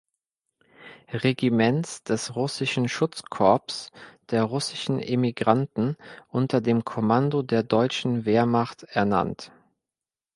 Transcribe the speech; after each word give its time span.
Regiments 1.13 2.01
des 2.01 2.35
Russischen 2.35 2.87
Schutzkorps 2.89 3.91
der 4.31 4.41
russischen 4.45 4.99
Emigranten 4.99 5.95
unter 6.27 6.59
dem 6.59 6.83
Kommando 6.83 7.43
der 7.43 7.61
deutschen 7.61 8.25
Wehrmacht 8.25 8.81
ernannt. 8.81 9.51